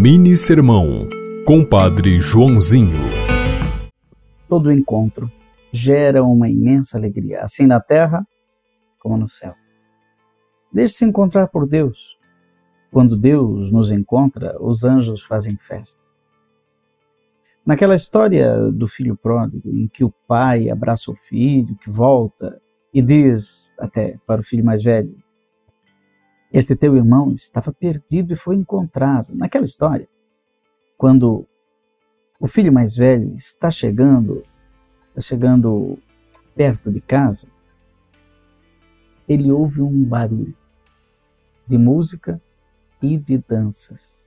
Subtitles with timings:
[0.00, 1.08] Mini Sermão,
[1.44, 3.00] Compadre Joãozinho.
[4.48, 5.28] Todo encontro
[5.72, 8.24] gera uma imensa alegria, assim na terra
[9.00, 9.56] como no céu.
[10.72, 12.16] Deixe-se encontrar por Deus.
[12.92, 16.00] Quando Deus nos encontra, os anjos fazem festa.
[17.66, 22.62] Naquela história do filho pródigo, em que o pai abraça o filho, que volta
[22.94, 25.12] e diz até para o filho mais velho:
[26.52, 29.34] Este teu irmão estava perdido e foi encontrado.
[29.34, 30.08] Naquela história,
[30.96, 31.46] quando
[32.40, 34.42] o filho mais velho está chegando,
[35.10, 35.98] está chegando
[36.54, 37.48] perto de casa,
[39.28, 40.54] ele ouve um barulho
[41.66, 42.40] de música
[43.02, 44.26] e de danças.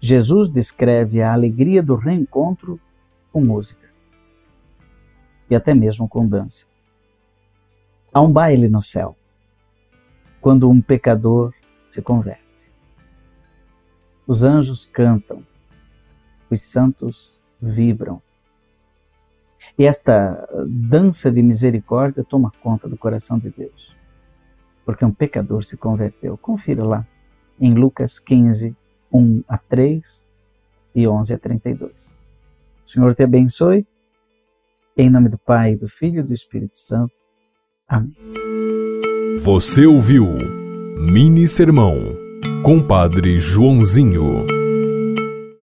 [0.00, 2.80] Jesus descreve a alegria do reencontro
[3.30, 3.88] com música
[5.50, 6.66] e até mesmo com dança.
[8.12, 9.18] Há um baile no céu
[10.48, 11.52] quando um pecador
[11.90, 12.72] se converte.
[14.26, 15.44] Os anjos cantam,
[16.48, 18.22] os santos vibram.
[19.78, 23.94] E esta dança de misericórdia toma conta do coração de Deus,
[24.86, 26.38] porque um pecador se converteu.
[26.38, 27.06] Confira lá
[27.60, 28.74] em Lucas 15,
[29.12, 30.26] 1 a 3
[30.94, 32.16] e 11 a 32.
[32.82, 33.86] O Senhor te abençoe.
[34.96, 37.22] Em nome do Pai, do Filho e do Espírito Santo.
[37.86, 38.87] Amém.
[39.36, 40.36] Você ouviu
[40.96, 42.16] Mini Sermão,
[42.62, 44.57] Compadre Joãozinho.